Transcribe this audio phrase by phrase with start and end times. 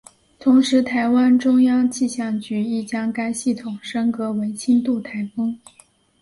[0.39, 5.55] 同时台湾中央气象局亦将该系统升格为轻度台风。